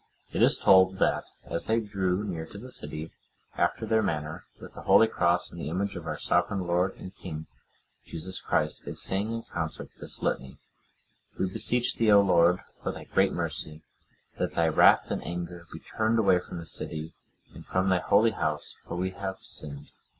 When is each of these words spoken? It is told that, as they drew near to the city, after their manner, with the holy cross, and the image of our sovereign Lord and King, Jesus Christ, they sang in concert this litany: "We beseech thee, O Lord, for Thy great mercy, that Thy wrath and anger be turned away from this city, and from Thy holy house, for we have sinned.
It 0.33 0.41
is 0.41 0.57
told 0.57 0.97
that, 0.97 1.25
as 1.45 1.65
they 1.65 1.79
drew 1.79 2.23
near 2.23 2.47
to 2.47 2.57
the 2.57 2.71
city, 2.71 3.11
after 3.55 3.85
their 3.85 4.01
manner, 4.01 4.45
with 4.59 4.73
the 4.73 4.81
holy 4.81 5.05
cross, 5.07 5.51
and 5.51 5.61
the 5.61 5.69
image 5.69 5.95
of 5.95 6.07
our 6.07 6.17
sovereign 6.17 6.61
Lord 6.65 6.95
and 6.95 7.15
King, 7.15 7.45
Jesus 8.07 8.41
Christ, 8.41 8.83
they 8.83 8.93
sang 8.95 9.31
in 9.31 9.43
concert 9.43 9.89
this 9.99 10.23
litany: 10.23 10.57
"We 11.37 11.45
beseech 11.49 11.97
thee, 11.97 12.11
O 12.11 12.21
Lord, 12.21 12.61
for 12.81 12.91
Thy 12.91 13.03
great 13.03 13.31
mercy, 13.31 13.83
that 14.39 14.55
Thy 14.55 14.69
wrath 14.69 15.11
and 15.11 15.23
anger 15.23 15.67
be 15.71 15.77
turned 15.77 16.17
away 16.17 16.39
from 16.39 16.57
this 16.57 16.71
city, 16.73 17.13
and 17.53 17.63
from 17.63 17.89
Thy 17.89 17.99
holy 17.99 18.31
house, 18.31 18.77
for 18.87 18.95
we 18.95 19.11
have 19.11 19.37
sinned. 19.41 19.91